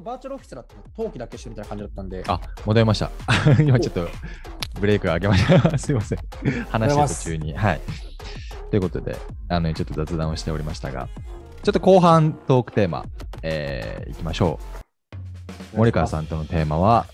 [0.00, 2.24] とバーチャルオフィスだと登記だけしてみたいな感じだったんで。
[2.26, 3.10] あ、戻りました。
[3.62, 4.08] 今ちょっと
[4.80, 5.78] ブレイク上げました。
[5.78, 6.18] すいません。
[6.70, 7.54] 話し途中に。
[7.54, 7.80] はい。
[8.70, 9.16] ということで、
[9.48, 11.08] あの、ちょっと雑談をしておりましたが、
[11.62, 13.04] ちょっと後半トークテーマ、
[13.42, 14.58] えー、いきましょ
[15.74, 15.76] う。
[15.76, 17.06] 森川さんとのテーマは、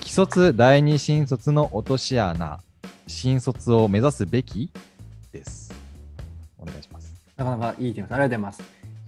[0.00, 2.60] 既卒第二新卒の落とし穴、
[3.06, 4.70] 新卒を目指すべき
[5.32, 5.72] です。
[6.58, 7.14] お願いします。
[7.36, 8.14] なかなかいい点です。
[8.14, 8.62] ありがとうございます。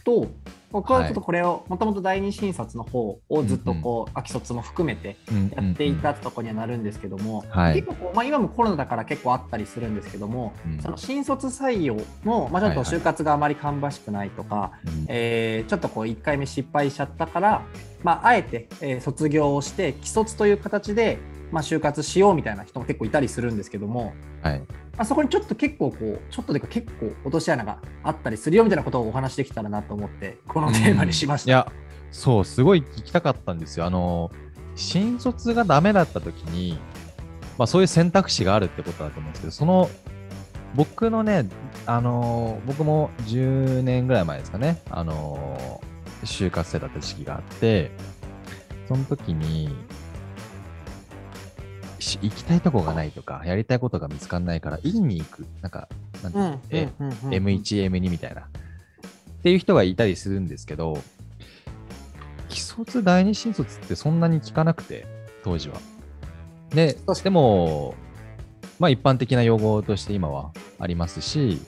[0.04, 0.28] と、
[0.74, 5.16] 僕はちょっとこれを、もともと第二新卒の方をずっとこう、秋卒も含めて
[5.54, 7.74] やっていたとこにはなるんですけども、はい。
[7.74, 10.80] 結構こう、まあ、今もコロナだから結構あったりするんですけども、うん。
[10.80, 15.04] その新卒採用の、まあ、ちょっと就活があまり芳しくないとか、うん。
[15.06, 17.62] えーちょっとこう1回目失敗しちゃったから、
[18.02, 21.18] まあ、あえて、えー卒業をして既卒という形で、
[21.54, 24.58] まあ、就活しようみたいな人も結構いたりするんですけども、はい。
[24.58, 24.66] ま
[24.98, 31.50] あ、そこにちょっと結構こうちょっとでか結構落とし穴があったりするよみたいなことをお話できたらなと思ってこのテーマにしました。
[31.50, 31.72] いや、
[32.10, 33.86] そう、すごい聞きたかったんですよ。
[33.86, 34.32] あの、
[34.74, 36.76] 新卒がダメだった時に、
[37.56, 39.88] まあそういう選択肢があるってことだと思うんですけど、その、
[40.74, 41.48] 僕のね、
[41.86, 45.80] あの、僕も10年ぐらい前ですかね、あの、
[46.24, 47.92] 就活生だった時期があって、
[48.88, 49.70] その時に、し
[52.22, 55.88] 行きたいとこがないとか、やりたいことが見つかんないから、院に行く、なんか、
[56.22, 56.60] なんていうの？
[56.70, 58.42] えうんうんうんうん M1、M2 みたいな。
[58.42, 58.44] っ
[59.42, 60.98] ていう人がいたりするんですけど、
[62.48, 65.06] 既卒、第二新卒ってそんなに聞かなくて、
[65.42, 65.76] 当時は。
[66.70, 67.94] ででも、
[68.78, 71.60] まあ一般的な用語として今はありますし、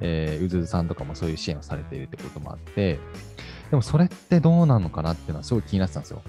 [0.00, 2.98] えーうずうずさんとかもそういう支援をされているってこともあって、
[3.70, 6.22] でもそれってどうなのかなっていうのはすごい気になってたんですよ。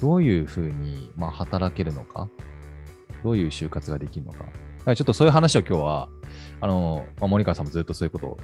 [0.00, 2.28] どういうふうに、まあ、働けるのか、
[3.24, 4.40] どういう就活ができるのか。
[4.40, 4.50] だか
[4.84, 6.08] らちょっとそういう話を今日は、
[6.60, 8.38] あの、まあ、森川さんもずっとそういうことを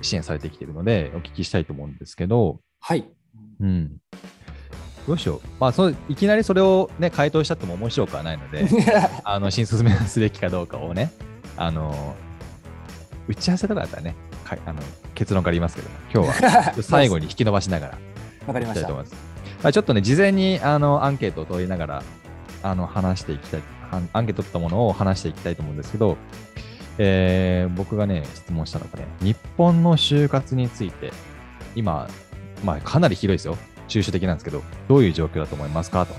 [0.00, 3.04] 支援されてきているので、お聞きしたいと思うんですけど、はい。
[3.60, 3.96] うん。
[5.08, 5.48] どうしよう。
[5.58, 8.68] まあ、そういきなりそれをね、回答しちゃっても面白くはないので、
[9.24, 11.10] あの、新卒目指すべきかどうかをね、
[11.56, 12.14] あの、
[13.26, 14.14] 打ち合わせとかだったらね、
[14.44, 14.80] かいあの
[15.14, 17.96] 結論から言いますけども、今日は 最後に引き伸ばしながらい
[18.46, 18.88] わかりました
[19.62, 22.02] まあ、ちょっとね、事前にあのアンケートを取りながら、
[22.62, 26.16] あの話していきたい、はアンケート取ったものを話していきたいと思うんですけど、
[26.98, 31.12] えー僕がね、質問したのがね、日本の就活について、
[31.74, 32.08] 今、
[32.64, 33.58] まあ、かなり広いですよ。
[33.88, 36.06] 抽象的なんですけど、どういう状況だと思いますか？
[36.06, 36.14] と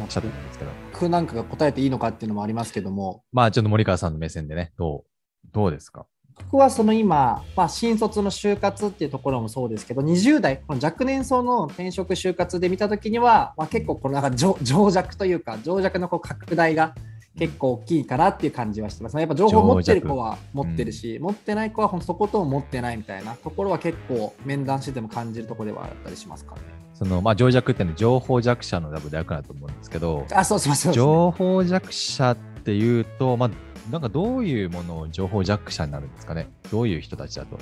[0.00, 5.04] おっしゃってたんですけど、僕なんかが答えていいのかっていうのもありますけども、まあ、ちょっと森川さんの目線でね、どう、
[5.52, 6.06] どうですか？
[6.44, 16.94] 僕はその今、まあ、新卒の就活っていうところもそうですけど20代この若年層の転職就活で見た時には、まあ、結構このなんか情情弱というか情弱のこう拡大が
[17.38, 26.56] 結構大きいかなっていう感じはしてます、まあやっぱ情報を持ってる子は持ってるし、持ってない子はほんとそことも持ってないみたいなところは結構面談してても感じるところではあったりしますか？
[26.56, 26.62] ね。
[26.92, 30.92] その、まあ、情弱っていうのは情報弱者の略だと思うんですけど、あそうそうそうそう。
[30.92, 33.50] 情報弱者っていうと、まあ、
[33.90, 36.48] なんかどういうものを情報弱者になるんですかね？
[36.70, 37.58] どういう人たちだと？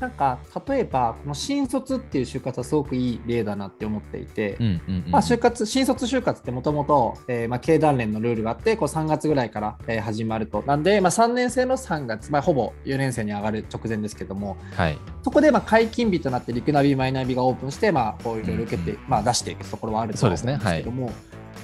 [0.00, 5.10] なんか例えばこの新卒っていう就活はすごくいい例だなって思っていて、うんうんうんうん。
[5.10, 7.18] まあ、就活新卒就活ってもともと
[7.60, 10.62] 経団連のルールがあってこう3月ぐらいから、えー始まると。
[10.64, 14.98] なんで、まあ、3年生の3月、まあ、ほぼ4年生に上がる直前ですけどもはい。
[15.24, 20.78] そこでまあ解禁日となってリクナビマイナビがオープンして、まあ、こういろいろ受けて、うんまあ、出していくところはあるとそう思うんですすでね。
[20.78, 21.10] けども、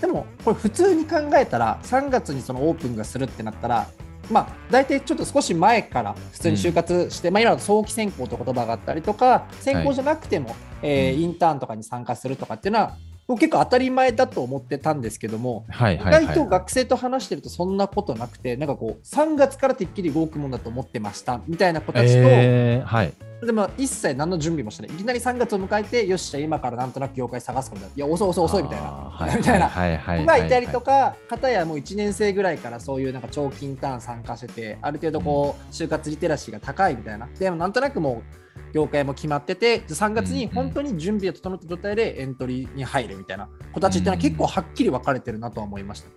[0.05, 3.89] でもこれ普通に考えたら3月にそのオープンがするってなったら
[4.31, 11.21] まあ、大体ちょっと少し前から普通に就活して、まあ、今の早期選考という言葉があったりとか選考じゃなくても、えーうん。
[11.21, 16.27] インターンとかに参加するとかっていうのは僕結構当たり前だと思ってたんですけども、意はいはい、はい。
[16.27, 23.13] 外と学生と話してるとそんなことなくてなんかこう3月からてっきり動くもんだと思ってましたみたいな子たちと、えー、はい。
[23.45, 29.05] でも一切何の準備もしてないいきなり3月を迎えてよっしゃ今からなんとなく業界探すかみたいや遅い遅い遅いみたいな。
[29.37, 37.29] みたいな子がいたりとか、片やもう1年生ぐらいからそういうなんか長期インターン参加してて、ある程度こう、就活リテラシーが高いみたいな。
[37.39, 38.44] でもなんとなくもう、
[38.75, 46.11] 業界も決まってて、3月に本当に準備が整った状態でエントリーに入るみたいな子たちっていうのは結構はっきり分かれてるなとは思いました。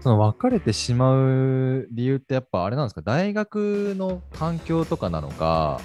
[0.00, 3.02] その分かれてしまう理由ってやっぱあれなんですか？
[3.02, 5.80] 大学の環境とかなのか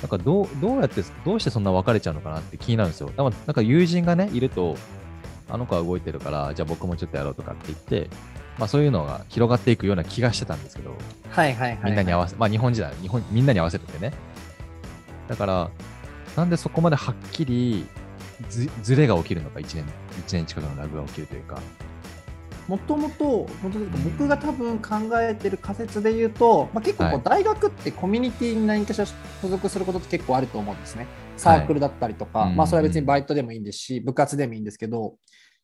[0.00, 3.10] なんかどうどうやってどうしてそんな分かれちゃうのかなって気になるんですよ。
[3.16, 4.76] なんか友人がねいると
[5.48, 8.08] あの子は動いてるからじゃあ僕もちょっとやろうとかって言って、
[8.58, 10.94] まあ、そういうのが広がっていくような気がしてたんですけど
[11.30, 14.12] はいはいはい、みんなに合わせ、まあ日本人だ日本みんなに合わせててね。
[15.32, 15.70] だから
[16.36, 17.86] なんでそこまではっきり
[18.50, 19.84] ずずれが起きるのか1年
[20.18, 21.58] 一年近くのラグが起きるというか。
[22.68, 23.48] もともと
[24.04, 29.14] 僕が多分考えてる仮説で言うと、まあ、結構こはいう大学ってコミュニティに何かしら所
[29.48, 31.08] 属することって結構あると思うんですね。
[31.36, 35.16] サークルだったりとか、はいまあそれは別にバイトでもいいんですし、部活でもいいんですけど、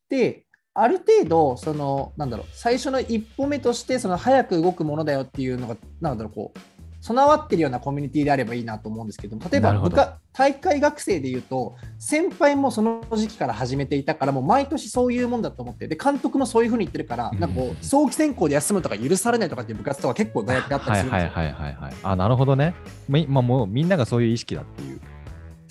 [0.09, 6.59] で、ある程度、その、なんだろう、最初の一歩目として、その早く動くものだよっていうのが、なんだろう、こう、
[7.01, 21.29] 備わってるようなコミュニティであればいいなと思うんですけど例えば部下大会学生でいうと先輩もその時期から始めていたからもう毎年そういうもんだと思ってで監督もそういうふうに言ってるから、うんなんかこう早期選考で休むとか許されないとかっていう部活とか結構大学であったりはいするんですよ。
[21.31, 21.93] はいはいはいはい。
[22.03, 22.73] あ、なるほどね。
[23.07, 24.99] みまあ、もうみんながそういう意識だっていう。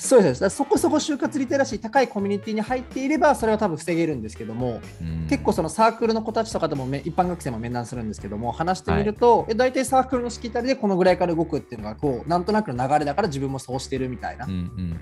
[0.00, 0.48] そうです。
[0.50, 5.26] そこそこ就活リテラシー高いコミュニティに入っていればそれは多分防げるんですけども、うん。
[5.28, 15.00] 結構そのサークルの子たちとかでもめ一般学生も面談するんですけども話してみると、え大体サークルのしきたりでこのぐらいから動くっていうのがこうなんとなくの流れだから自分もそうしてるみたいな、うんうん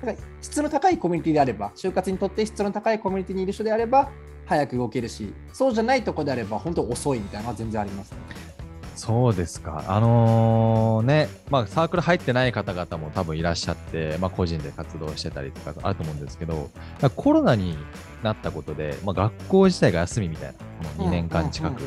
[0.00, 4.10] だから質の高いコミュニティであれば就活にとって質の高いコミュニティにいる人であれば
[4.46, 8.18] 早く動けるしそうじゃないとこであれば本当遅いみたいなのは全然ありますね。
[8.96, 9.84] そうですか。
[9.88, 16.70] あのーね、まあ、サークル入ってない方々も多分いらっしゃって、まあ、個人で活動してたりとかあると思うんですけど、
[17.16, 17.78] コロナに
[18.22, 20.54] なったことで、まあ、学校自体が休みみたいな、
[20.94, 21.82] この2年間近く、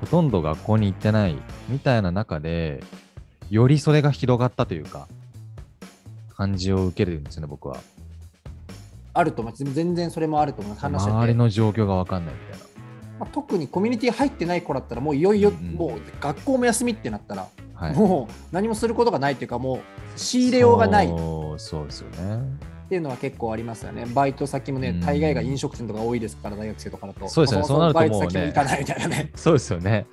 [0.00, 1.36] ほとんど学校に行ってない
[1.68, 2.82] みたいな中で、
[3.50, 5.08] よりそれが広がったというか、
[6.36, 7.78] 感じを受けるんですよね、僕は。
[9.12, 12.34] あると思います全然それもあると思います話してて周りの状況が分かんない。
[13.20, 19.80] まあ、特にコミュニティ入ってない子だったらもういよいよもう学校も休みってなったら、はい、もう何もすることがないというかもう
[20.18, 21.10] 仕入れようがないっ
[21.58, 22.42] そうですよね。
[22.88, 30.06] ていうのは結構ありますよねバイト先もねうん大概が飲食店とか多いですから大学生とかだとそうですねもそうなるとバイトもうね先も行かないみたいなね そうですよね。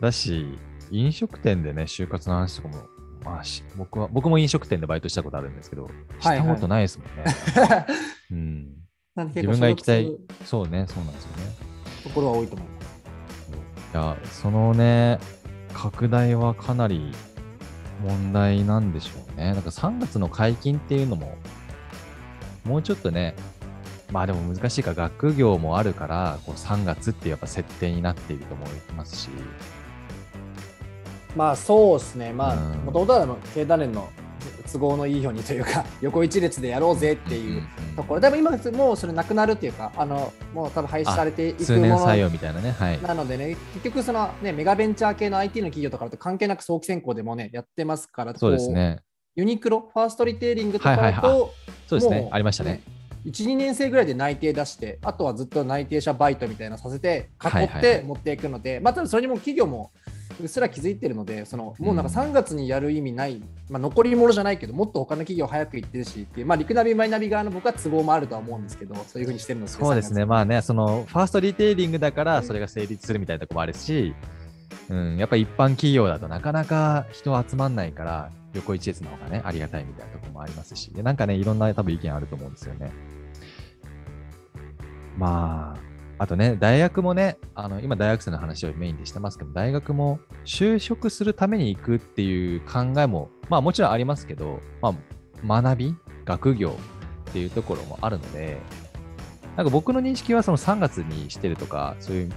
[0.00, 0.58] だし、
[0.90, 2.82] 飲食店でね、就活の話とかも、
[3.24, 5.88] まあし、僕は、僕も飲食店でバイトしたことあるんですよ。
[6.20, 7.86] しはいはいたことないですもんね。
[8.30, 8.74] うん。
[9.34, 11.67] 自分が行きたいそうね、そうなんですよね。
[12.08, 12.88] ところは多いと思います
[13.94, 15.18] いや、そのね、
[15.72, 17.12] 拡大はかなり
[18.02, 19.54] 問題なんでしょうね。
[19.54, 21.36] なんか3月の解禁っていうのも、
[22.64, 23.34] もうちょっとね、
[24.10, 29.28] まあでも難しいか、学業もあるから、こう3月ってやっぱ設定になっていると思いますし、
[31.36, 32.32] まあそうですね。
[32.32, 32.78] まあうん。
[32.84, 34.08] もともとは経団連の
[34.70, 37.62] 都合のいいようにというか横一列でやろうぜっていう
[37.98, 43.02] ところでも今もうそれなくなるっていうかあのもう多分廃止されていくもの用みたいなね、はい。
[43.02, 49.00] なのでね結局そのねメガベンチャー系の IT の企業とかだと関係なく早期選考でもねやってますからそうですね。
[49.34, 51.54] ユニクロファーストリテイリングとかはいはいだと
[51.88, 52.82] そうですねありましたね。
[53.26, 59.90] 12年生ぐらいで内定出してあとはずっと内定者バイトみたいなのさせて囲っはいはいて持っていくので、まあ多分それにも企業も
[60.40, 70.24] うっすら気づいてるのでそのもうなんかうん3月にやる意味ない、まあ、残り物じゃないけどもっと他の企業早く行ってるしっていう、まあ、陸ナビマイナビ側の僕は都合もあるとは思うんですけどそういうふうにしてるのでそうですね。
[70.24, 74.14] まあね、そのファーストリテイリングだからそれが成立するみたいなところもあるし、
[74.88, 82.90] うん、やっぱ一般企業だとなかなか人集まんないから、横一列の方がね、ありがたいみたいなところもありますし、でなんかね、いろんな多分意見あると思うんですよね。
[85.16, 85.87] まあ、
[86.18, 94.94] あとね、大学もね、あの今大学生の話をメインでしてますけど、大学も就職するために行くっていう考えも、まあもちろんありますけど、ま
[95.46, 95.94] あ学び、
[96.24, 96.76] 学業
[97.30, 98.58] っていうところもあるので、
[99.56, 102.30] なんか僕の認識はその3月にしてるとか、そういう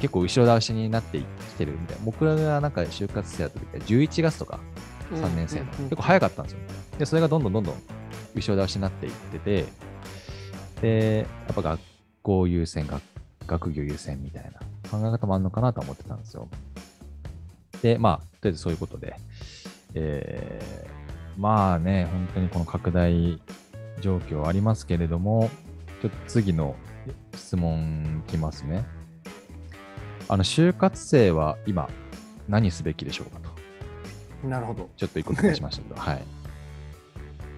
[0.00, 1.24] 結構後ろ倒しになってき
[1.58, 2.02] てるみたいな。
[2.04, 4.58] 僕らがなんか就活生だった時は11月とか
[5.12, 6.58] 3年生の、結構早かったんですよ。
[6.98, 7.74] で、それがどんどんどんどん
[8.34, 9.66] 後ろ倒しになっていってて、
[10.80, 11.80] で、やっぱ学
[12.22, 13.02] 校優先、学
[13.46, 16.48] 学業優先みたいな考え方もあるのかなとは思ってたんですよ。
[17.82, 19.16] で、まあ、とりあえずそういうことで、
[19.94, 23.40] えー、まあね、本当にこの拡大
[24.00, 25.50] 状況ありますけれども、
[26.00, 26.76] ちょっと次の
[27.34, 28.84] 質問きますね。
[30.28, 31.88] あの、就活生は今、
[32.48, 34.48] 何すべきでしょうかと。
[34.48, 36.22] なるほどちょっと一個出しましたけど、 はい。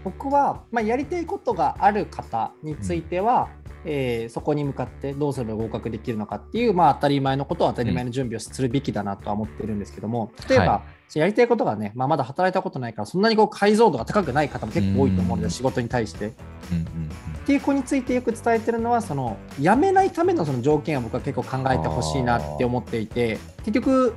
[0.05, 3.49] 僕は、まあ、やりたいことがある方については、
[3.85, 10.83] えーそこに向かってどうすれば合格できるのかっていう、まあ、当たり前のことは当たり前の準備をするべきだなとは思ってるんですけども、例えば、は
[11.15, 15.49] やりたいことがね、まあ、まだ働いたことないからそんなにこう解像度が高くない方も結構多いと思うのうん。
[15.49, 16.27] で仕事に対して。
[16.27, 17.11] うんうん。
[17.45, 24.15] っていう子についてよく伝えてるのはその辞めないためのその条件を僕は結構考えてほしいなって思っていて結局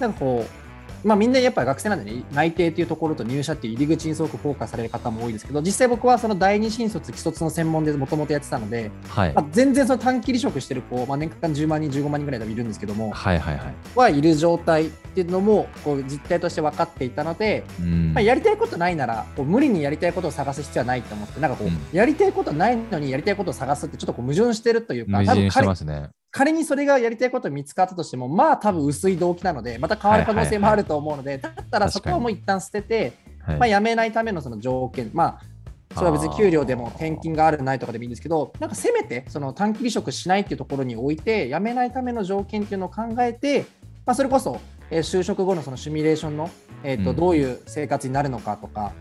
[0.00, 0.67] なんかこう
[1.04, 9.08] まあみんなやっぱり学生なんでね内定っていうところと入社っていう入り口にすごくフォーカスされる方も多いですけど実際僕はその第二新卒既卒の専門でもともとやってたので、うん。
[9.08, 9.32] はい。
[9.34, 13.74] まあ、全然その短期離職してる子、まあ、年間10万人15万人ぐらい多分いるんですけどもはいはいはい。
[13.96, 26.10] はいる状態っていうのもこう実態として分かっていたのでうんまあ、やりたいことないならこう無理にやりたいことを探す必要はないと思ってなんかこう、うんやりたいことないのにやりたいことを探すってちょっとこう矛盾してるというか矛盾して多分仮ますね。
[26.30, 43.64] 仮にそれがやりたいこと見つかったとしてもまあ多分薄い動機なのでまた変わる可能性もあると思うので、だったらそこはもう一旦捨てて、はいまあ、辞めないためのその条件、まあ、それは別に給料でも転勤があるないとかでもいいんですけど、なんかせめてその短期離職しないっていうところにおいて、辞めないための条件っていうのを考えて、
[44.04, 46.50] まあ、それこそ、えー就職後のそのシミュレーションの、
[46.82, 47.16] えーとうん。
[47.16, 48.92] どういう生活になるのかとか、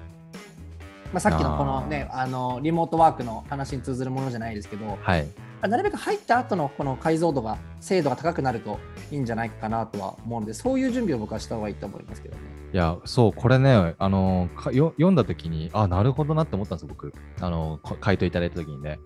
[1.13, 5.27] まあ、さっきのこのね、あのリモートワークの話に通ずるものじゃないですけど、はい。
[5.61, 8.79] なるべく入った後のこの解像度が、精度が高くなると
[9.11, 12.41] いいんじゃないかなとは思うので、そういう準備を僕はした方がいいと思いますけどね。
[12.73, 17.13] いや、そう、これね、あのかよ読んだときに、あ、なるほどなって思ったんですよ、僕。
[17.39, 18.99] あの、こ回答いただいたときにね。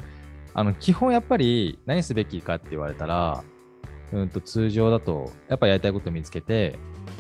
[0.54, 3.44] あの、基本やっぱり何すべきかって言われたら、
[4.12, 6.78] うんと通常だと、やっぱりやりたいことを見つけて、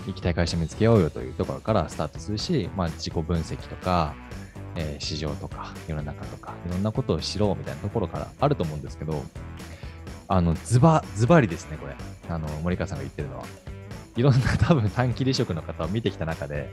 [0.07, 4.13] 行きたい会社見つけようよというところからスタートするし、まあ、自己分析とか、
[4.75, 9.23] えー市場とか、世の中とか、いろんなことを知ろうみたいなところからあると思うんですけど、
[10.27, 11.95] あの、ズバ、ズバリですね、これ。
[12.29, 13.45] あの、森川さんが言ってるのは。
[14.15, 16.69] いろんな多分短期離職の方を見てきた中で、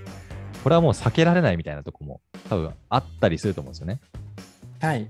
[0.63, 4.01] これはもう避けられないみたいなとこも多分あったりすると思うんですよね。
[4.81, 5.07] はい。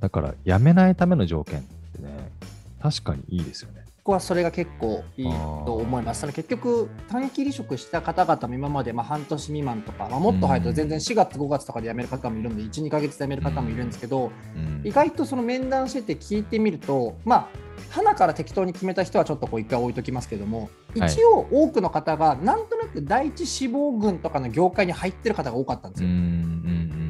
[0.00, 2.30] だから、辞めないための条件ってね、
[2.80, 3.84] 確かにいいですよね。
[4.12, 5.32] はそれが結構いい
[5.66, 6.26] と思います。
[6.26, 14.82] 結局、短期離職した方々も今までまあ半年未満とか、まあ、もっと早いと全然4月、5月とかで辞める方もいるんで、1、2ヶ月で辞める方もいるんですけど、うん。
[14.84, 17.48] 意外とその面談してて聞いてみると、まあ、
[17.90, 21.12] 花から適当に決めた人はちょっとこう一回置いときますけども、はい。
[21.12, 26.08] 一応多くの方がなんとなく第一志望群とかの業界に入ってる方が多かったんですよ。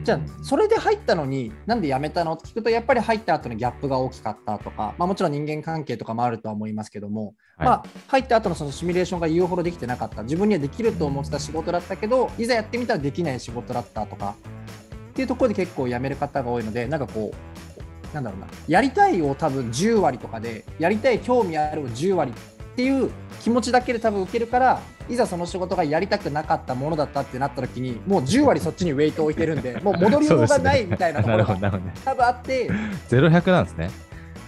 [0.09, 2.33] じゃあ、それで入ったのに、なんで辞めたの？
[2.33, 7.67] って聞くと、やっぱり入った後のギャップが大きかったとか、まあ、もちろん人間関係とかもあるとは思いますけども、はい。
[7.67, 14.35] まあ、入った後のそのシミュレーションが言うほどできてなかった、自分にはできると思ってた仕事だったけど、いざやってみたらできない仕事だったとか、
[15.11, 17.31] っていうところで結構辞める方が多いので、なんかこ
[18.11, 22.33] う、なんだろうな、やりたいを多分10割とかで、やりたい、興味あるを10割
[22.79, 31.57] っていう気持ちだけで多分受けるから、いざその仕事がやりたくなかったものだったってなった時に、もう10割そっちにウェイトを置いてるんで、 もう戻りようがないみたいなところが。
[32.05, 32.71] 多分あって、
[33.09, 33.91] ゼロ100なんですね。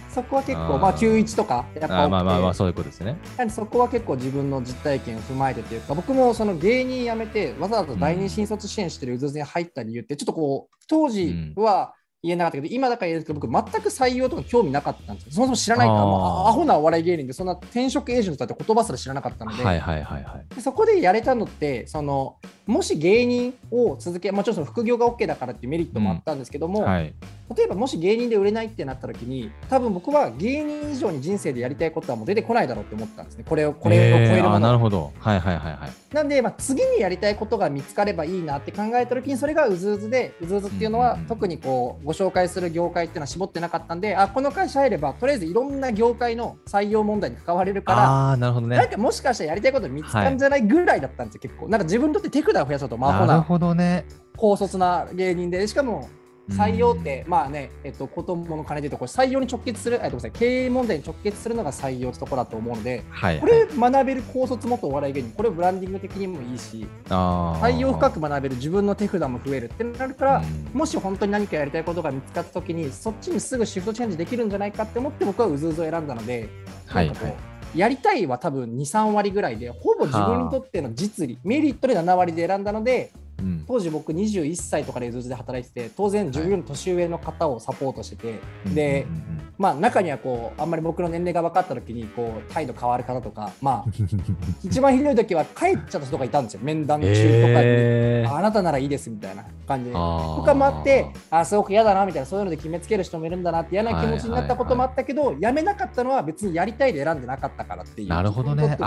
[0.09, 3.17] そこは結構、まあ、91とか、やっぱまあまあまあ、そういうことですね。
[3.49, 15.31] そこは結構自分の実体験を踏まえてというか、僕もその芸人辞めて、わざわざ第二新卒支援してるうずずに入った理由って、ちょっとこう、当時は言えなかったけど、今だから言えるけど、僕、全く採用とか興味なかったんですよ。
[15.31, 20.55] そもそも知らないから、もうあアホなお笑い芸人で、そんな転職エージェントだって言葉すら知らなかったので、はいはいはいはい。
[20.55, 22.37] でそこでやれたのって、その
[22.67, 27.11] もし芸人を続け、もちろんその副業が OK だからっていうメリットもあったんですけども、はい。
[27.55, 35.11] 例えばもし芸人で売れないってなった時に多分僕は芸人以上に人生でやりたいことはもう出てこないだろうって思ったんですねこれをこれを超えるえーあーものなるほど。
[35.19, 35.91] はいはいはいはい。
[36.13, 48.77] なんで、まあ、次にやりたいことが見つかればいいなって考えた時にそれがうずうずでうずうずっていうのは、特にこうご紹介する業界っていうのは絞ってなかったんであこの会社入ればとりあえずいろんな業界の採用問題に関われるからあなるほどね。
[48.77, 51.69] なんかもしかしたらやりたいこと見つかるんじゃないぐらいだったんですよ、結構。
[51.69, 54.05] なんか自分にとって手札を増やそうと、まあ、ほななるほどね。
[54.35, 56.09] 高卒な芸人で、しかも
[56.49, 70.77] 採用って、まあね、えっと、こともの金で言うと、これ採用に直結する、あごめんなさい、経営問題に直結するのが採用ってところだと思うので、はい、これ学べる高卒元お笑い芸人、これブランディング的にもいいし、採用深く学べる自分の手札も増えるってなるから、うん。
[70.77, 76.49] もし本当に何かやりたいことが見つかったときに、そっちにすぐシフトチェンジできるんじゃないかって思って、僕はうずうずを選んだので、
[76.87, 83.65] はいなんかこうはいやりたいは多分2、3割ぐらいで、ほぼ自分にとっての実利、メリットで7割で選んだので、うん。
[83.67, 88.39] 当時僕21歳とかでうずうずで働いてて、当然自分より年上の方をサポートしてて、
[88.73, 89.41] でうんうんうん。
[89.57, 93.91] まあ中にはこう、あんまり僕の年齢が分かった時に、こう、態度変わる方とか、まあ、
[94.63, 97.25] 一番ひどい時は帰っちゃった人がいたんですよ、面談中とかに。
[97.65, 99.93] えーああなたならいいですみたいな感じで。
[99.93, 108.09] とかもあって、あすごく嫌だなみたいな、そういうので決めつける人もいるんだなって嫌な気持ちになったこともあったけど、やめなかったのは別にやりたいで選んでなかったからっていう。
[108.09, 108.77] なるほどね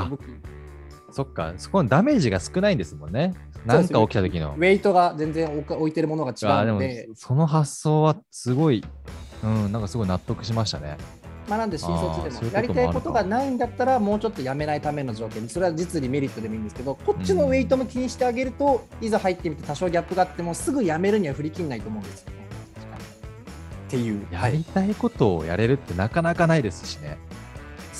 [1.14, 3.34] そっか、そこのダメージが少ないんですもんね。
[3.64, 4.58] なんか起きた時のウ。
[4.58, 8.84] ェイトが全然置いてるものが違うので、その発想はすごい、
[9.44, 10.96] うん、なんかすごい納得しましたね。
[11.48, 22.44] まあ、なんで新卒でもやりたいことがないんだったらもうちょっとやめないための条件それは実利メリットでもいいんですけどこっちのウェイトも気にしてあげると、いざ入ってみて多少ギャップがあってもすぐやめるには振り切んないと思うんですよね。
[23.86, 24.26] っていう。
[24.32, 27.18] やりたいことをやれるってなかなかないですしね。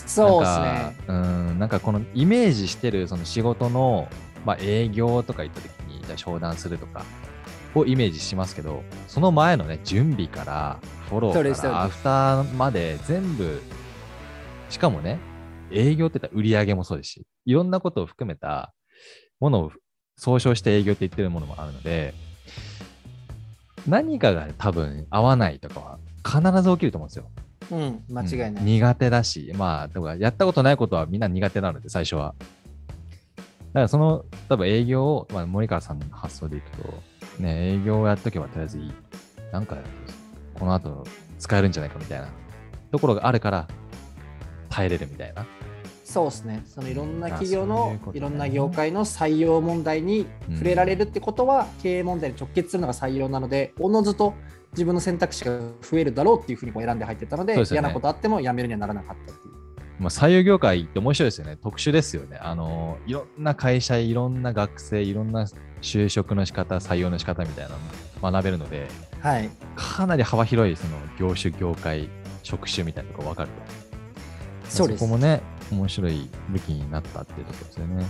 [0.06, 1.12] そうですなんねか。
[1.12, 1.16] う
[1.54, 4.08] ん、なんかこのイメージしてるその仕事の、
[4.44, 7.04] まあ、営業とか行った時に、じゃあ商談するとか
[7.74, 13.60] をイメージしますけど、その前のね、準備から、フォローから、アフターまで全部、
[14.68, 15.18] しかもね、
[15.70, 18.72] 営業って言ったら売り上げもそうですし、いろんなことを含めた
[19.40, 19.72] ものを
[20.16, 22.14] 総称して営業って言ってるものもあるので、
[23.86, 27.30] 何かが多分合わないとかは必ず起きると思うんですよ。
[27.70, 28.50] うん、間違いない。
[28.50, 32.34] うん苦手だし、まあ、だからやったことないことはみんな苦手なので、最初は。
[33.74, 37.02] だからその、多分営業を、まあ、森川さんの発想でいくと、
[37.40, 38.92] ね、営業をやっとけばとりあえずいい。
[39.52, 39.76] なんか、
[40.58, 41.04] この後
[41.38, 42.28] 使えるんじゃないかみたいな
[42.92, 43.68] ところがあるから、
[44.68, 45.44] 耐えれるみたいな。
[46.14, 46.62] そうですね。
[46.64, 54.34] そのいろんな企業のいろんな業界の採用問題に触れられるってことは、経営問題に直結するのが採用なので、おのずと
[54.74, 59.54] 自分の選択肢が増えるだろうっていうふうにこう選んで入ってたので、嫌なことあっても辞めるにはならなかったっていう。
[59.98, 61.56] まあ、採用業界って面白いですよね。
[61.60, 62.38] 特殊ですよね。
[62.40, 65.48] あの、いろんな会社、いろんな学生、いろんな
[65.82, 68.86] 就職の仕方、採用の仕方みたいなのを学べるので、
[69.20, 69.50] はい。
[69.74, 72.08] かなり幅広いその業種、業界、
[72.44, 73.84] 職種みたいなところ分かると。
[74.68, 75.40] そうですそこもね、
[75.70, 78.06] 面白い武器になったっていうところですよね。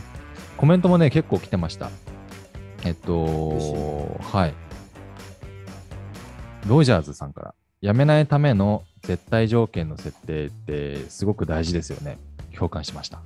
[0.57, 1.91] コメントもね、結構来てました。
[2.85, 4.55] えっと、はい。
[6.67, 12.19] ロジャーズさんから、辞めないための絶対条件の設定ってすごく大事ですよね。
[12.55, 13.21] 共感しました。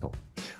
[0.00, 0.12] と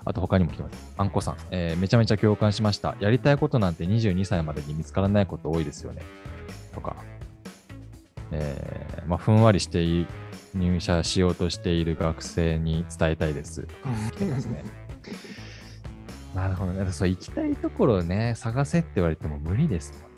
[0.04, 0.92] あと他にも来てます。
[0.96, 2.96] あんこさん、えーめちゃめちゃ共感しました。
[2.98, 6.02] やりたいことなんて22歳までに見つからないこと多いですよね。
[6.74, 6.96] とか、
[8.32, 10.06] えーまあ、ふんわりしてい
[10.54, 13.66] 入社しようとしている学生に伝えたいです。
[16.34, 16.90] なるほどね。
[16.92, 20.08] そう行きたいところをね、探せって言われても無理ですもんね。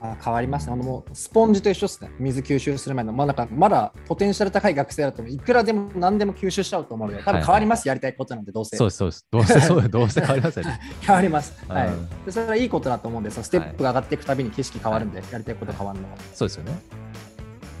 [0.00, 0.72] あ変わりますね。
[0.72, 2.10] あのもうスポンジと一緒ですね。
[2.18, 8.76] 水吸収する前の、まあ、なんかまだポテンシャル高い学生だといくらでも何でも吸収しちゃうと思うので、多分変わります、やりたいことなんで、どうせ。
[8.76, 9.26] そうそうです。
[9.30, 10.80] どうせ、そう どうせ変わりますよね。
[11.00, 11.54] 変わります。
[11.68, 12.32] はいうんで。
[12.32, 16.16] それはいいことだと思うんで、そのステップが上がっていくたびに景色変わるんで、やりたいこと変わるのは。
[16.34, 16.72] そうですよね。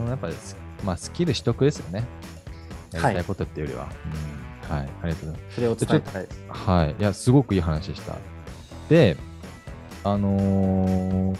[0.06, 0.28] やっぱ
[0.84, 2.04] まあ、スキル取得ですよね。
[2.92, 3.88] やりたいことっていうよりは。
[4.68, 4.76] うん。
[4.76, 4.88] はい。
[5.02, 5.54] ありがとうございます。
[5.54, 6.40] それを伝えたいです。
[6.48, 6.94] はい。
[6.98, 8.16] いや、すごくいい話でした。
[8.88, 9.16] で、
[10.04, 11.36] あのー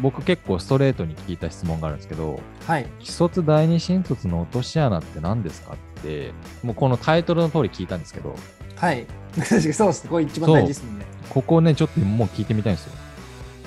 [0.00, 2.86] 僕結構ストレートに聞いた質問があるんですけど、はい。
[3.00, 5.74] 既卒第二新卒の落とし穴って何ですか？
[5.74, 8.34] って、もうこのタイトルの通り聞いたんですけど、
[8.76, 9.04] はい。
[9.36, 10.08] 確かにそうです。
[10.08, 11.04] これ一番大事ですもんね。
[11.28, 12.92] ここね、ちょっともう聞いてみたいんですよ。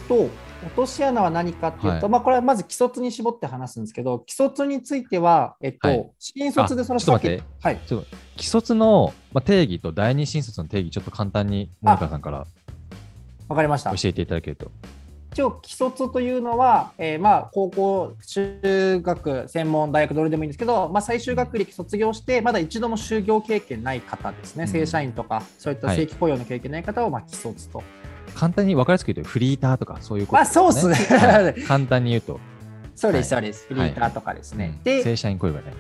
[0.10, 0.30] と、
[0.64, 7.80] 落とし穴は何かっていうと、はいまあこれはまず既卒に絞って話すんですけど、既卒については、えっと、はい新卒でそのあちょっと待ってはい。
[8.38, 12.46] 既卒の、まあ、定義と第二新卒の定義、ちょっと簡単に、モニカさんから
[13.48, 13.96] わかりました。
[13.96, 14.72] 教えていただけると。
[15.34, 27.82] 一応、既卒というのは、えーまあ、高校、中学、専門、大学、どれでもいいんですけど、まあ、最終学歴卒業して、まだ一度も就業経験ない方ですね、うん正社員とか、そういったはい正規雇用の経験ない方を、まあ、既卒と。
[28.36, 30.96] 簡単に分かりやすく言うと、フリーターとかそういうことまあ、そうっすね。
[30.96, 32.40] はい簡単に言うと、
[32.96, 33.66] そうです、はいそうです。
[33.68, 34.76] フリーターとかですね。
[34.78, 35.74] うんで、正社員雇用がね。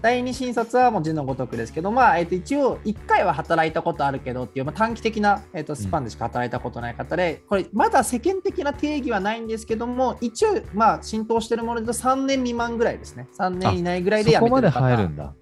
[0.00, 15.34] 第二新卒はもう字のごとくですけど、まあえっと一応1回は働いたことあるけどっていう、まあ、短期的な、えっとスパンでしか働いたことない方で、これまだ世間的な定義はないんですけども一応まあ浸透しているものでと3年未満ぐらいですね3年以内ぐらいで辞そこまでめてる方入るんだ。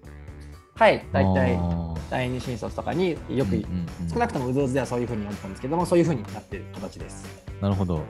[0.77, 1.59] はい大体
[2.09, 3.63] 第二新卒とかによく、
[4.11, 7.25] 少なくともうずうずではそういうふうに思ったんですけどもそういうふうになってる形です。
[7.61, 8.01] なるほど。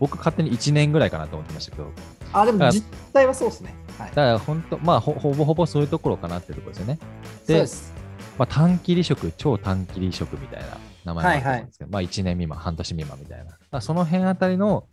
[0.00, 1.90] 僕、勝手に1年ぐらいかなと思ってましたけど、
[2.32, 3.74] ああでも実態はそうですね。
[3.98, 4.08] はい。
[4.08, 6.98] だから本当、まあほ、ほぼほぼそういうところかなっていうところですよね。
[7.46, 7.92] そうです。
[8.38, 10.66] まあ、短期離職、超短期離職みたいな
[11.04, 13.80] 名前があると思うんですけど、まあ1年未満、半年未満みたいな。
[13.80, 14.84] その辺あたりの、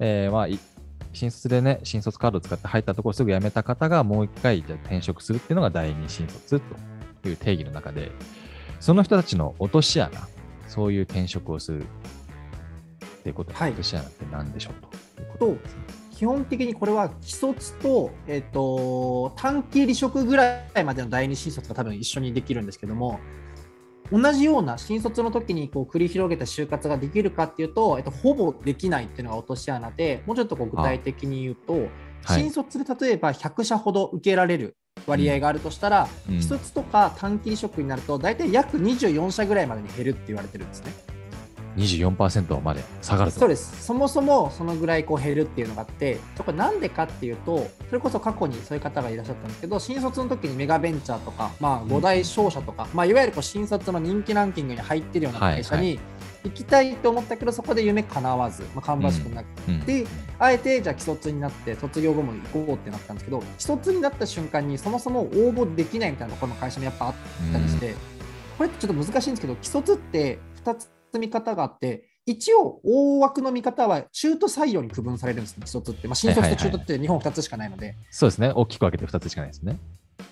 [0.00, 0.58] えーまあ、い
[1.12, 6.60] 新卒でね、新卒カードを使って入ったところすぐ辞めた方がもう一回じゃあ転職するっていうのが第二新卒
[7.22, 8.12] という定義の中で、
[8.80, 10.10] その人たちの落とし穴、
[10.68, 11.86] そういう転職をするっ
[13.22, 14.74] ていうこと、はい落とし穴って何でしょう
[15.16, 15.82] ということですね。
[16.18, 23.20] 基本的にこれは既卒と,、えっと短期離職ぐらいまでの第二新卒が多分一緒にできるんですけども
[24.10, 31.88] 同じような新卒の時にこう繰り広げた就活ができるかっていうと、えっと、ほぼできないっていうのが落とし穴でもうちょっとこう具体的に言うと、はい。
[32.24, 36.42] 新卒で例えば100社ほど受けられる割合があるとしたら、うん。
[36.42, 40.92] 既卒とか短期離職になると大体約24社ぐらいまでに減るって言われてるんですね。
[41.76, 43.40] 24%まで下がると。
[43.40, 43.84] そうです。
[43.84, 55.84] そもそもそのぐらいこう減るっていうのがあってこれなんでかっていうとそれこそ過去にそういう方がいらっしゃったんですけど新卒の時にメガベンチャーとか、まあ、5大商社とか、まあ、いわゆるこう新卒の人気ランキングに入ってるような会社はい。
[55.84, 56.00] に
[56.44, 59.80] 行きたいと思ったけどそこで夢叶わず、まあ、芳しくなくうん。
[59.80, 60.06] で
[60.38, 67.14] あえてじゃあ既卒になって卒業後も行こうってなったんですけど既卒になった瞬間にそもそも応募できないみたいなところの会社もやっぱあっ
[67.52, 67.94] たりして、
[68.56, 78.52] これってちょっと難しいんですけど既卒って2つ見方があって一応大枠の見方は中途採用に区分されるんですね既卒って、まあ、新卒と中途って日本2つしかないので、そうですね。
[78.54, 79.78] 大きく分けて2つしかないですね。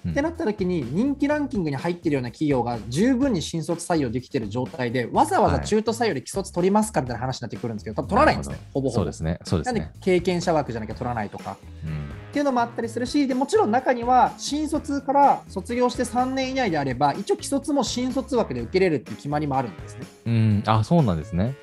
[0.05, 0.11] うん。
[0.11, 8.97] ってなった時に人気ランキングに入ってるような企業が十分に新卒採用できてる状態でわざわざ中途採用で既卒取りますかみたいな話になってくるんですけど多分取らないんですねほぼほぼ。
[8.97, 9.39] そうですね。
[9.45, 9.89] そうでなんで。
[10.03, 11.57] 経験者枠じゃなきゃ取らないとか。
[11.85, 20.07] うんっていうのもあったりするしでもちろん中には新卒から卒業して3年以内であれば一応既卒も新卒枠で受けれるっていう決まりもあるんですね。
[20.27, 21.57] うん、あ、そうなんですね。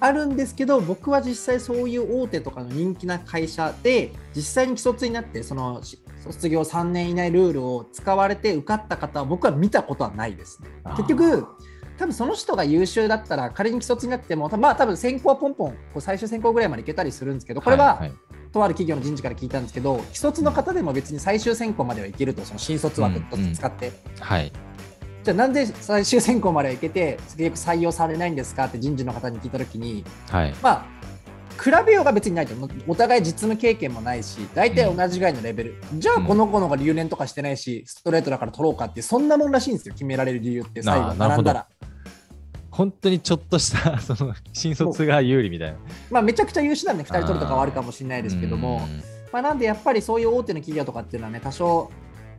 [0.00, 11.46] あるんですけど僕は実際そういう大手とかの人気な会社で実際に既卒になってそのし卒業3年以内ルールを使われて受かった方は僕は見たことはないですね結局
[11.98, 18.02] 多分その人が優秀だったら仮に既卒になってもまあ多分選考はポンポンこう最終選考ぐらいまでいけたりするんですけどこれは、
[18.54, 24.52] とある企業の人事から聞いたんですけど既卒の方でも別に最終選考まではいけるとその新卒枠と使って、はい。
[25.22, 28.66] じゃあなんで最終選考まではいけて結局採用されないんですか？
[28.66, 30.54] って人事の方に聞いたときにはい。
[30.62, 30.86] まあ
[31.62, 32.54] 比べようが別にないと。
[32.88, 39.94] お互い実務経験もないし大体同じぐらいのレベル、じゃあこの子の方が留年とかしてないしストレートだから取ろうかってそんなもんらしいんですよ。
[39.94, 41.14] 決められる理由って最後。
[41.14, 41.68] 並んだら。
[42.74, 45.78] 本当にちょっとした、 その、新卒が有利みたいな。
[46.10, 49.14] まあ、めちゃくちゃ優秀なんで2人取るとかはあるかもしれないですけども、うん。
[49.34, 51.90] まあ、なんでやっぱりそういう大手の企業とかっていうのはね多少、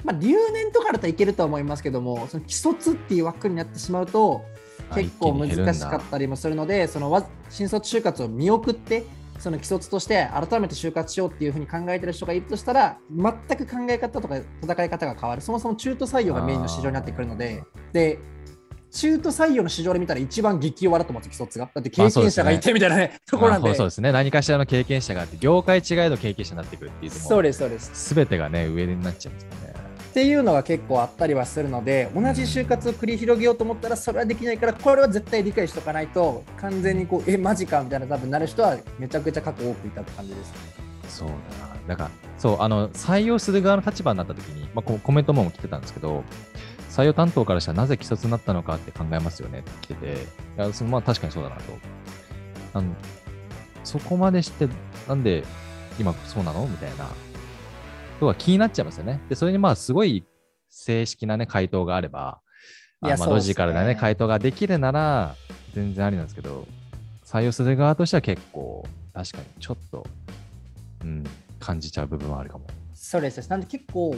[0.06, 4.44] まあ、留年とかだったらいけるとは思いますけどもその既卒っていう枠になってしまうと
[4.90, 9.04] あ結構難しかったりもするのでそのわ新卒就活を見送って
[9.40, 15.42] その既卒として改めて就活しようっていうふうに考えてる人がいるとしたら全く考え方とか戦い方が変わる。
[15.42, 17.62] そもそも中途採用がメインの市場になってくるので。
[17.92, 18.20] で
[18.92, 24.12] 中途採用の市場で見たら一番激弱だと思うんですよ既卒がだって経験者がいてみたいなねところなんでまあそうですね。
[24.12, 29.74] 何かしらの経験者があって、業界違いの経験者になってくるっていうとそうですそうですすべてがね、上になっちゃいますよね。
[30.10, 40.86] っていうのが結構あったりはするので同じ就活を繰り広げようと思ったらそれはできないからこれは絶対理解しとかないと完全にこうえマジかみたいな多分なる人はめちゃくちゃ過去多くいたって感じですね。
[41.10, 41.36] そうだ
[41.68, 41.76] な。
[41.88, 46.24] だから、そう、あの、採用する側の立場になった時に、まあ、こコメントも来てたんですけど、
[46.96, 50.16] 採用担当からしたらなぜ既卒になったのかって考えますよねって来てて、い
[50.56, 51.62] や、そのまあ確かにそうだなと。
[52.74, 52.96] あの
[53.84, 54.70] そこまでして、
[55.06, 55.44] なんで
[56.00, 56.66] 今そうなの？
[56.66, 57.10] みたいな。
[58.22, 59.20] とは気になっちゃいますよね。
[59.28, 60.24] で、それにまあすごい
[60.70, 62.40] 正式なね、回答があれば、
[63.02, 65.36] あまあロジカルなね、回答ができるなら、
[65.74, 66.66] 全然ありなんですけど、
[67.26, 70.08] 採用する側としては結構、確かにちょっと、
[71.04, 71.26] うん、
[71.60, 72.66] 感じちゃう部分はあるかも。
[72.94, 74.16] そうですなんで結構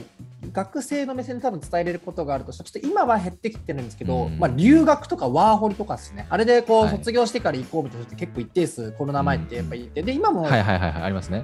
[0.51, 4.39] 学生の目線で多分伝えれることがあるとしたらちょっと今は減ってきてるんですけど、うん。
[4.39, 11.43] まあ、留学とかワーホリとかですねあれでこうはい卒業してから行こうみたいな人って結構一定数コロナ前ってやっぱりいて、で今もはいはいはいはい、ありますね。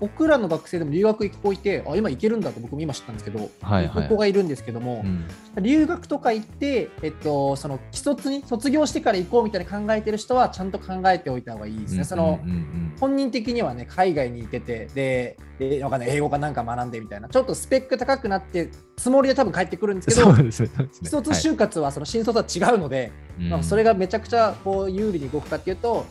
[0.00, 4.08] 僕らの学生でも留学行く子いてあ今行けるんだって僕も今知ったんですけど、はいはい。
[4.08, 5.62] 子がいるんですけども、うん。
[5.62, 12.04] 留学とか行って、えっと、その既卒に卒業してから行こうみたいな考えてる人はちゃんと考えておいた方がいいですね。
[12.04, 12.96] そのうんうんうん。
[13.00, 17.28] 本人的にはね海外に行っててででわかんない英語かなんか学んでみたいな。
[17.28, 23.48] ちょっとスペック高くなってつもりで多分帰ってくるんですけど既卒就活はその新卒は違うので、はい。
[23.48, 26.06] まあ、それがめちゃくちゃこう有利に動くかっていうと、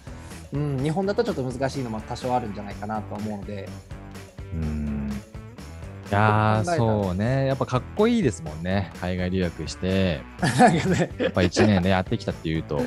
[0.54, 3.68] うん、日本だとちょっと難しいのも多少あるんじゃないかなと思うので。
[4.54, 5.10] うん
[6.12, 7.48] いやそうね。
[7.48, 8.92] やっぱかっこいいですもんね。
[9.02, 10.22] 海外留学して、
[11.18, 12.82] やっぱ1年でやってきたっていうと。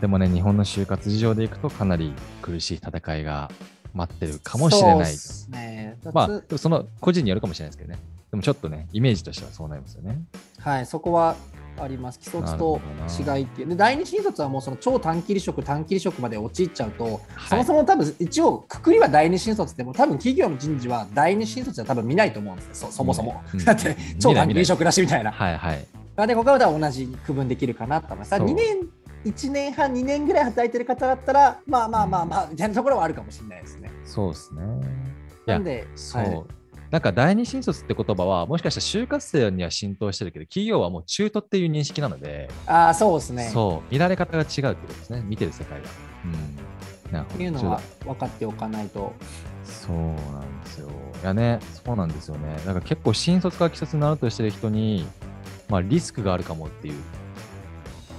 [0.00, 3.50] でもね、日本の就活事情でいくとかなり苦しい戦いが
[3.92, 5.12] 待ってるかもしれない。
[5.14, 7.98] そねまあ、その個人によるかもしれないですけどね。
[8.30, 10.18] でもちょっとね、イメージとしてはそうなりますよね。
[10.58, 11.36] はい、そこは
[11.78, 12.18] あります。
[12.22, 12.80] 既卒と
[13.18, 13.68] 違いっていう。
[13.68, 23.42] で、第二新卒はもうその超短期離職、短期離職まで陥っちゃうと、そもそも多分一応、くくりは第二新卒でも、多分企業の人事は第二新卒は多分見ないと思うんですよ、そそもそも。
[23.52, 25.32] うんだって、超短期離職だしみたいな。
[25.32, 25.86] はいはい。
[26.26, 28.30] で、ここは同じ区分できるかなと思います。
[28.30, 28.78] そう2年、
[29.24, 33.90] 1年半、2年ぐらい働いてる方だったら、まあまあまあまあ、みたいなところはあるかもしれないですね。
[34.04, 34.62] そうですね。
[35.46, 36.22] なんで、そう。
[36.22, 36.42] はい
[36.90, 43.50] なんか第二新卒って言葉はもしかしたら就活生には浸透してるけど企業はもう中途っていう認識なので、ああ、そうですね。
[43.52, 45.88] そう見られ方が違うってことですね見てる世界が。
[47.06, 49.12] うん、なっていうのは分かっておかないと。
[49.64, 50.88] そうなんですよ。
[51.22, 52.56] いやね、そうなんですよね。
[52.64, 55.06] だから結構新卒から既卒になろうとしてる人に、
[55.68, 56.94] まあ、リスクがあるかもっていう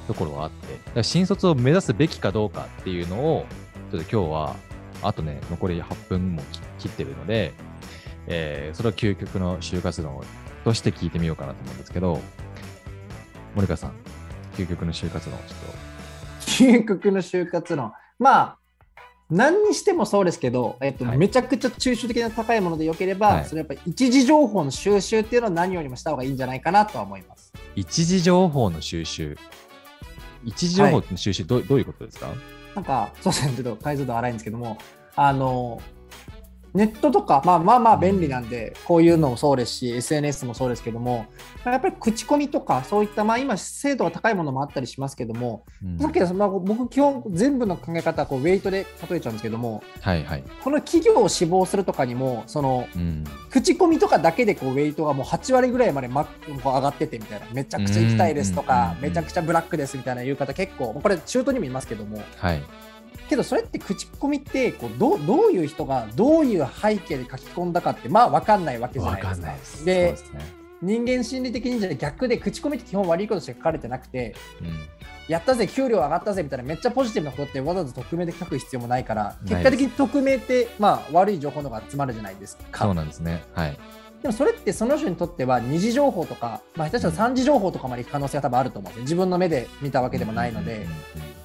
[0.07, 3.45] ところはあって、だから新卒を目指すべきかどうかっていうのを、
[3.91, 4.55] ちょっと今日は、
[5.03, 7.53] あとね、残り8分も切切ってるので、
[8.27, 10.21] えーそれを究極の就活論
[10.63, 12.19] として聞いてみようかなと思うんですけど、
[13.55, 13.93] 森川さん、
[14.55, 17.91] 究極の就活論をちょっ究極の就活論。
[18.19, 18.57] まあ、
[19.29, 27.51] 何にしてもそうですけど、えっとはいめちゃくちゃ抽象的な高いものでよければ、はいそれやっぱり一時情報の収集っていうのは何よりもした方がいいんじゃないかなとは思います。
[27.51, 29.37] と、一時情報の収集。
[30.45, 32.27] 一時情報の収集、どうどういうことですか？
[32.75, 34.77] なんか、そうですね、ちょっと解像度荒いんですけども、
[35.15, 35.81] あの、
[36.77, 41.25] ネットとか、まあまあまあ便利なんで、こういうのもそうですし、SNS もそうですけども、
[41.65, 50.43] やっぱり口コミとか、そういった、まあ今、精度が高いものもあったりしますけども、うんさっきの、まあ、僕、基本、全部の考え方はこうウェイトで例えちゃうんですけども、はいはい。
[50.63, 53.23] この企業を志望するとかにも、その、うん。
[53.49, 62.61] 口コミとかだけでこうウェイトがもう8割ぐらいまでまこう上がっててみたいな、めちゃくちゃ行きたいですとかめちゃくちゃブラックですみたいな言う方結構、これ中途にもいますけども、はい。
[63.27, 69.47] けどそれって口コミってこうどうどういう人がどういう背景で書き込んだかってまあ分かんないわけじゃないですか。
[69.53, 74.87] ですでね人間心理的にじゃ逆で口コミって基本悪いことしか書かれてなくてうん
[75.27, 82.93] やったぜ給料上がったぜみたいなめっちゃポジティブなことってわざわざ匿名で書く必要もないから結果的に匿名ってまあ悪い情報の方が集まるじゃないですそうか。
[82.93, 83.43] なんですね。
[83.53, 83.77] はい。
[84.21, 90.77] でもそれってその人にとっては二次情報とか、まあ、下手したら三次情報とかまで行く可能性が多分あると思うんですよ自分の目で見たわけでもないので。
[90.77, 91.36] うんうんうん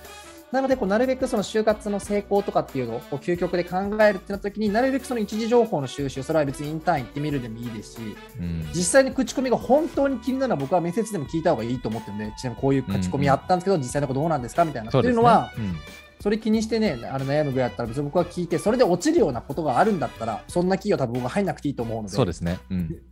[0.53, 8.69] なのでこうなるべくその就活の成功とかっていうのを究極で考えるってなった時になるべくその一時情報の収集それは別にインターン行ってみるでもいいですしうん。
[8.75, 14.91] 実際に口コミが本当に気になるのは僕は面接でも聞いた方がいいと思ってるんでちなみにこういう口コミあったんですけど、実際のことどうなんですかみたいな。
[14.91, 15.75] っていうのはうん。
[16.21, 22.15] それ気にしてねあの悩むぐらいだったら別に僕は聞いてそれで落ちるようなことがあるんだったらそんな企業多分僕は入んなくていいと思うので。
[22.15, 22.61] そうですね。
[22.71, 23.03] うん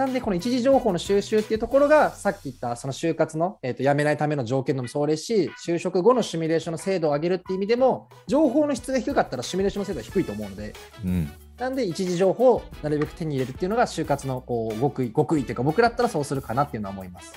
[0.00, 10.72] なんで、この一時情報の収集っていうところが、さっき言ったその就活の、えー、と辞めないための条件でもそうですし、就職後のシミュレーションの精度を上げるっていう意味でも、情報の質が低かったらシミュレーションの精度は低いと思うので、
[11.04, 17.34] うんなんで一時情報をなるべく手に入れるっていうのが、就活のこう極意、極意っていうか、僕だったらそうするかなっていうのは思います。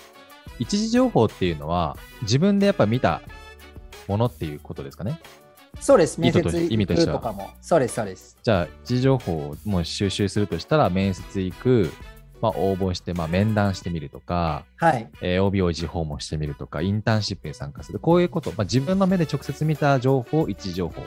[0.58, 3.22] 一時情報っていうのは自分でやっぱ見た
[4.08, 5.20] ものっていうことですかね？
[5.82, 7.50] そうです、面接行意味としてはくとかも。
[7.60, 8.38] そうです、そうです。
[8.42, 11.92] じゃあ、一時情報をもう収集するとしたら、面接行く、
[12.44, 15.10] まあ、応募して、まあ、面談してみるとか、はい。
[15.22, 18.00] えー OBOG 訪問してみるとか、インターンシップに参加する。
[18.00, 21.06] こういうこと、まあ、自分の目で直接見た情報を一時情報っ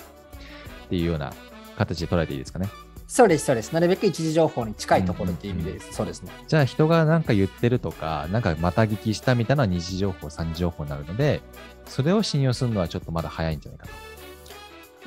[0.89, 1.35] ていうような
[1.77, 2.71] 形で捉えていいですかね。
[3.07, 3.71] そうです、そうです。
[3.73, 5.93] なるべく一時情報に近いところっていう意味です。
[5.93, 6.33] そうですね。
[6.49, 11.43] じゃあ、人が何か言ってるとか、なんかまた聞きしたみたいな二次情報、三次情報になるので、
[11.85, 13.93] それを信用するのはちょっとまだ早いんじゃないかと。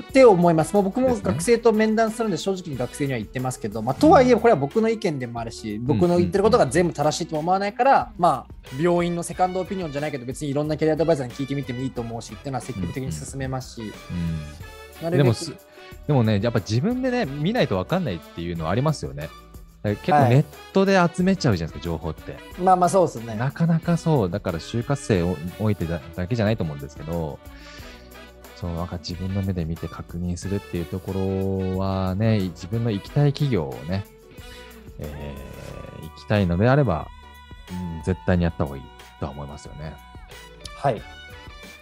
[0.01, 0.73] って思います。
[0.73, 15.03] もう僕も学生と面談するんで、正直に学生には言ってますけど、まあ、とはいえ、これは僕の意見でもあるし、僕の言ってることが全部正しいとも思わないから、まあ、病院のセカンドオピニオンじゃないけど、別にいろんなキャリアアドバイザーに聞いてみてもいいと思うし、っていうのは積極的に進めますし、うん。
[15.03, 15.53] なるべくでもす、
[16.07, 19.29] でもね、やっぱ自分でね、見ないと分かんないっていうのはありますよね。
[19.83, 22.37] 結構はいネットで集めちゃうじゃないですか、情報って。
[22.61, 23.35] まあまあそうですね。
[23.35, 27.39] なかなかそう、だから就活生を置いてだだけじゃないと思うんですけど、
[28.59, 34.05] そう、なんか自分の目で見て確認するっていうところはね、自分の行きたい企業をね、
[34.99, 35.69] えー
[36.01, 37.07] 行きたいのであれば、
[37.71, 38.83] うん、絶対にやった方がいい
[39.19, 39.93] とは思いますよね。
[40.75, 41.01] はい。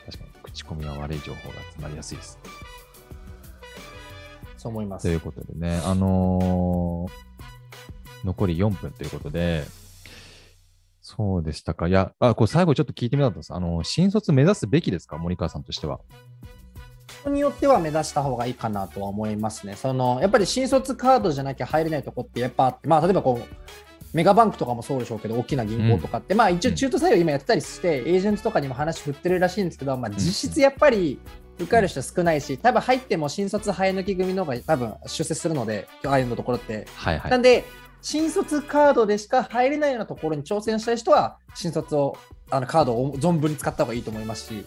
[0.05, 2.37] 確かに、口コミは悪い情報が集まりやすいです。
[4.57, 5.03] そう思います。
[5.03, 7.27] ということでね、あのー
[8.25, 9.63] 残り4分ということで、
[11.01, 11.87] そうでしたか。
[11.87, 13.53] いや、あ、これ最後ちょっと聞いてみたかったんです。
[13.53, 15.17] あの、新卒目指すべきですか？
[15.17, 15.99] 森川さんとしては。
[17.27, 19.75] 人によっては目指した方がいいかなとは思いますね。
[19.75, 23.55] そのやっぱり新卒カードじゃなきゃ入れないとこってやっぱあって、まあ、例えばこう
[24.13, 31.19] メガバンクとかもそうでしょうけど、大きな銀行とかって、まあ一応中途採用今やってたりして、エージェントとかにも話振ってるらしいんですけど、まあ、実質やっぱり
[31.59, 36.87] 受かる人少ないし、多分入っても新卒生え抜き組の方が多分出世するので、ああいうのところって。
[36.95, 37.31] はいはい。
[37.31, 37.65] なんで、
[38.01, 42.17] 新卒カードでしか入れないようなところに挑戦したい人は、新卒を
[42.49, 44.65] あのカードを存分に使った方がいいと思いますし。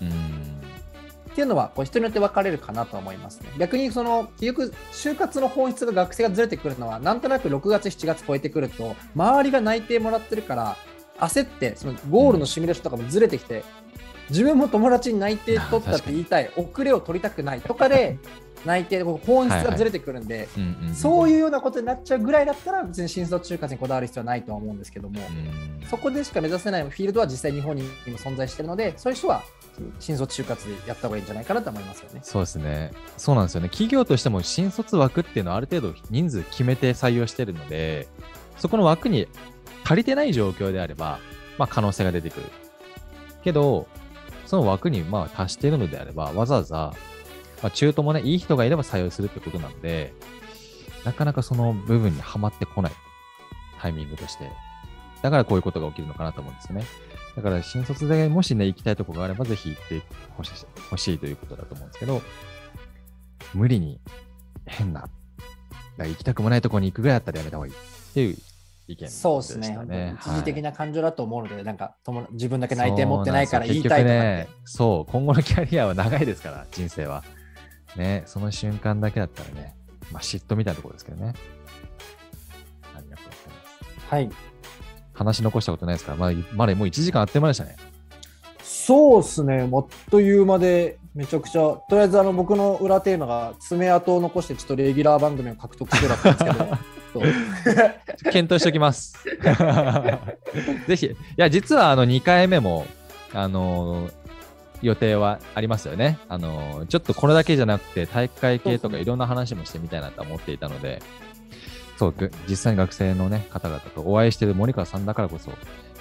[1.32, 3.50] っていうのはこう人によって分かれるかなとは思いますね。
[3.58, 10.76] 逆にその結局就活の本質が学生がずれてくるのはなんとなく6月7月超えてくると周りが内定もらってるから
[11.18, 13.62] 焦ってそのゴールのシミュレーションとかもずれてきて
[14.30, 18.18] 自分も友達に内定取ったって言いたい遅れを取りたくないとかで
[18.64, 20.48] 内定こう本質がずれてくるんで、
[20.94, 25.20] そういうようなことになっちゃうぐらいだったら別に新卒就活にこだわる必要はないとは思うんですけども。
[25.20, 29.42] うんそこでしか目指せないフィールドは実際日本にも存在しているので、そういう人は
[29.98, 32.20] 新卒就活でやった方がいいんじゃないかなと思いますよね。
[32.22, 32.92] そうですね。
[33.16, 33.68] そうなんですよね。
[33.70, 38.06] 企業としても新卒枠っていうのはある程度人数決めて採用してるので、
[38.56, 39.26] そこの枠に
[39.84, 41.18] 足りてない状況であれば、
[41.58, 42.46] まあ可能性が出てくる。
[43.42, 43.88] けど、
[44.46, 46.94] その枠にまあ達しているのであれば、わざわざ、
[47.62, 50.14] まあ、中途もね、いい人がいれば採用するってことなので、
[51.04, 52.92] なかなかその部分にはまってこない
[53.80, 54.50] タイミングとして。
[55.22, 56.84] だからこういうことが起きるのかなと思うんですよね。
[57.36, 60.02] だから新卒でもしね、行きたいところがあれば、ぜひ行って
[60.36, 60.50] ほし
[61.02, 62.22] しいということだと思うんですけど、
[63.54, 64.00] 無理に
[64.66, 65.08] 変な、
[65.96, 67.76] だ行きたくもないところに行くぐらいだったらやめた方がいいっ
[68.14, 68.36] ていう
[68.88, 70.16] 意見でしたそうですね。
[70.20, 77.22] 一時的な感情だと思うので、なんか友自分だけ内定持ってないから言いたいとかね、そう、今後のキャリアは長いですから、人生は。
[77.96, 79.76] ね、その瞬間だけだったらね、
[80.12, 81.34] まあ嫉妬みたいなところですけどね。
[82.94, 83.54] ありがとうござい
[83.94, 84.06] ます。
[84.08, 84.30] はい。
[85.12, 87.76] 話残したことないですから、まあ、まだもう1時間あっという間でしたね。
[88.62, 89.68] そうですね。
[89.72, 99.14] あっという間で、めちゃくちゃ、とりあえずあの僕の裏テーマが爪痕を残して、ちょっとレギュラー番組を獲得してだったんですけど、 検討しておきます。
[100.86, 102.86] ぜひ、いや、実はあの2回目も、
[103.34, 104.08] あの
[104.82, 106.18] 予定はありますよね。
[106.28, 111.02] あの、ちょっとこれだけじゃなくて、体育会系とかいろんな話もしてみたいなと思っていたので、
[111.98, 112.14] そう、
[112.48, 115.50] 実際に学生のね、方々とお会いしている森川さんだからこそ、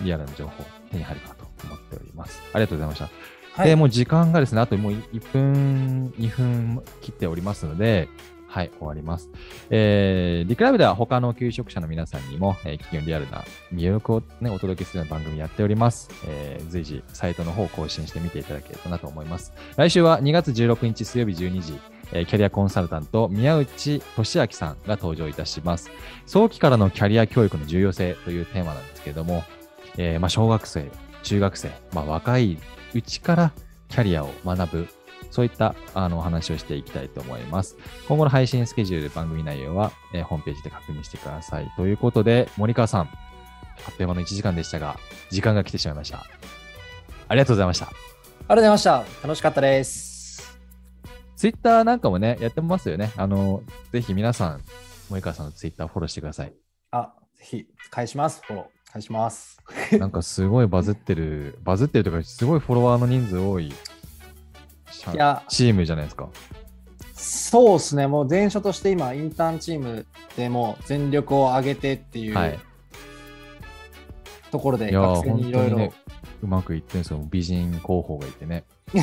[0.01, 2.41] リアルな情報手に入るかと思っております。
[2.53, 3.09] ありがとうございました。
[3.53, 8.07] はい、で、もう時間がですね、あともう1分、2分切っておりますので、
[8.49, 9.29] はい、終わります。
[9.69, 16.09] えー、リクライブでは他の求職者の皆さんにも、えー、企業リアルな魅力を、ね、お届けするような番組やっております。
[16.25, 19.53] えー、随時サイトの方を更新してみていただければなと思います。
[19.77, 21.79] 来週は2月16日水曜日12時、
[22.11, 25.91] えー、キャリアコンサルタント宮内俊明さんが登場いたします。
[26.25, 29.43] 早期からのキャリア教育の重要性というテーマなんですけれども、
[29.97, 30.89] えーまあ、小学生、
[31.21, 32.57] 中学生、まあ、若い
[32.95, 33.51] うちから
[33.89, 34.87] キャリアを学ぶ
[35.31, 37.77] そういったあのお話をしていきたいと思います。
[38.07, 41.71] 今後の配信スケジュール、番組内容は、えー、ホームページで確認してください。
[41.75, 44.97] ということで、森川さん、あっという間の1時間でしたが、
[45.29, 46.25] 時間が来てしまいました。
[47.27, 47.85] ありがとうございました。
[47.85, 49.05] ありがとうございました。
[49.23, 50.59] 楽しかったです。
[51.35, 53.11] ツイッターなんかもね、やってますよね。
[53.15, 53.63] あの、
[53.93, 54.61] ぜひ皆さん、
[55.09, 56.53] 森川さんのツイッターフォローしてください。
[56.91, 58.41] あ、ぜひ、返します。
[58.43, 58.91] フォロー。
[58.91, 59.61] 返します。
[59.99, 63.71] なんかすごいバズってる、バズってるとか、すごいフォロワーの人数多い
[65.13, 66.29] いやチームじゃないですか。
[67.13, 70.05] そうですね、もう前所として今、インターンチーム
[70.37, 72.59] でも全力を上げてっていう、はい、
[74.51, 75.93] ところで、学生にいろいろ。
[76.41, 78.63] うまくいってんですよ、美人候補がいてね。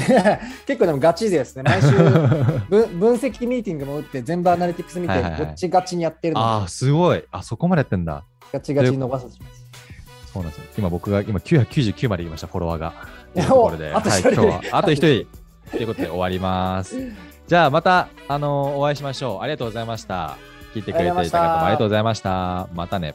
[0.66, 1.62] 結構でもガチですね。
[1.62, 1.90] 毎週
[2.70, 7.22] 分分析ミーティングも打って、全部アナリティクス見て、ガチガチにやってるのああ、すごい。
[7.30, 8.24] あ、そこまでやってんだ。
[8.52, 9.26] ガチガチに伸ばす
[10.32, 10.64] そうなんですよ。
[10.78, 12.94] 今僕が今999まで言いました、フォロワーが。
[13.34, 14.94] ところで、はい、今日はあと1
[15.26, 15.45] 人。
[15.70, 16.96] ということで終わります。
[17.46, 19.40] じゃあまた、あのー、お会いしましょう。
[19.42, 20.36] ありがとうございました。
[20.74, 22.68] 聞いてくれていた方もありがとうございました。
[22.74, 23.14] またね。